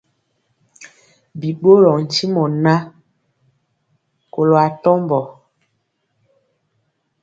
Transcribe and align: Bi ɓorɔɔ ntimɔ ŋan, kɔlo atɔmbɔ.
Bi 1.39 1.49
ɓorɔɔ 1.61 1.95
ntimɔ 2.03 2.43
ŋan, 2.61 2.81
kɔlo 4.33 4.55
atɔmbɔ. 4.65 5.19